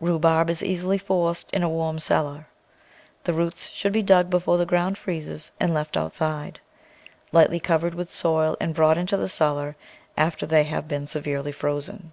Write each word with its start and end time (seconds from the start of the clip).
Rhubarb 0.00 0.50
is 0.50 0.60
easily 0.60 0.98
forced 0.98 1.52
in 1.52 1.62
a 1.62 1.68
warm 1.68 2.00
cellar. 2.00 2.48
The 3.22 3.32
roots 3.32 3.70
should 3.70 3.92
be 3.92 4.02
dug 4.02 4.28
before 4.28 4.58
the 4.58 4.66
ground 4.66 4.98
freezes 4.98 5.52
and 5.60 5.72
left 5.72 5.96
outside, 5.96 6.58
lightly 7.30 7.60
covered 7.60 7.94
with 7.94 8.10
soil 8.10 8.56
and 8.60 8.74
brought 8.74 8.98
into 8.98 9.16
the 9.16 9.28
cellar 9.28 9.76
after 10.16 10.46
they 10.46 10.64
have 10.64 10.88
been 10.88 11.06
severely 11.06 11.52
frozen. 11.52 12.10